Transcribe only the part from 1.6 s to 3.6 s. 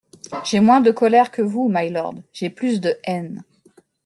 mylord, j’ai plus de haine.